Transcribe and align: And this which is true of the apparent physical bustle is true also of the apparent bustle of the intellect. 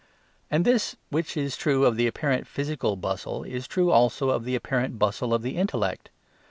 And 0.49 0.65
this 0.65 0.95
which 1.11 1.37
is 1.37 1.55
true 1.55 1.85
of 1.85 1.95
the 1.95 2.07
apparent 2.07 2.47
physical 2.47 2.95
bustle 2.95 3.43
is 3.43 3.67
true 3.67 3.91
also 3.91 4.31
of 4.31 4.45
the 4.45 4.55
apparent 4.55 4.97
bustle 4.97 5.31
of 5.31 5.43
the 5.43 5.57
intellect. 5.57 6.09